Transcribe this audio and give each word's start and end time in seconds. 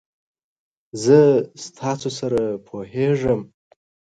زه 1.03 1.19
ستاسو 1.65 2.09
سره 2.19 2.41
پوهیږم. 2.67 3.39